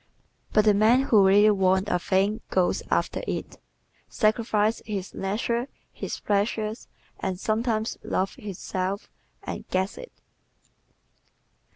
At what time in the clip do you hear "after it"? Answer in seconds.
2.89-3.59